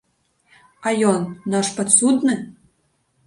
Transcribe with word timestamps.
А 0.87 0.93
ён, 1.09 1.19
наш 1.55 1.67
падсудны? 1.77 2.35